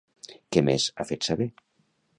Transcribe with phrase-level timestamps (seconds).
[0.55, 1.51] Què més ha fet saber?